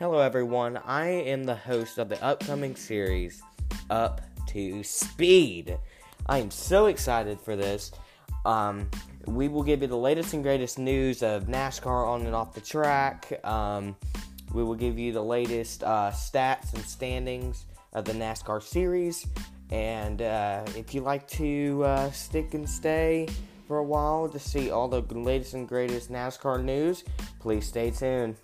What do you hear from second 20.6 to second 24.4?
if you like to uh, stick and stay for a while to